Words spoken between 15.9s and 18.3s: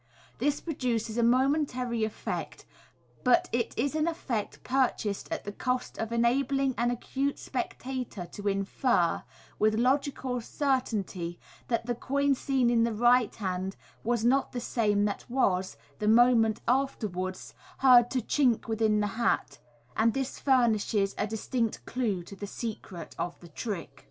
the moment afterwards, heard to